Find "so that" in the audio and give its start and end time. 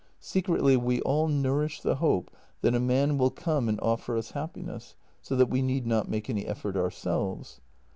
5.21-5.51